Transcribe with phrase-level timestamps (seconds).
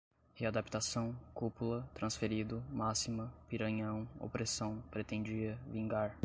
[0.33, 6.17] readaptação, cúpula, transferido, máxima, piranhão, opressão, pretendia, vingar